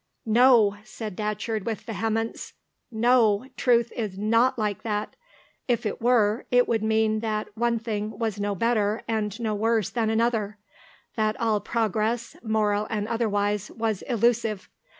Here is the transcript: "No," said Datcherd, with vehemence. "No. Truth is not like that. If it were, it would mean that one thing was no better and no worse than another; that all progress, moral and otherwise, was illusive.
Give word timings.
"No," 0.25 0.77
said 0.83 1.15
Datcherd, 1.15 1.63
with 1.63 1.81
vehemence. 1.81 2.53
"No. 2.91 3.45
Truth 3.55 3.93
is 3.95 4.17
not 4.17 4.57
like 4.57 4.81
that. 4.81 5.15
If 5.67 5.85
it 5.85 6.01
were, 6.01 6.47
it 6.49 6.67
would 6.67 6.81
mean 6.81 7.19
that 7.19 7.55
one 7.55 7.77
thing 7.77 8.17
was 8.17 8.39
no 8.39 8.55
better 8.55 9.03
and 9.07 9.39
no 9.39 9.53
worse 9.53 9.91
than 9.91 10.09
another; 10.09 10.57
that 11.17 11.39
all 11.39 11.59
progress, 11.61 12.35
moral 12.41 12.87
and 12.89 13.07
otherwise, 13.07 13.69
was 13.69 14.01
illusive. 14.01 14.67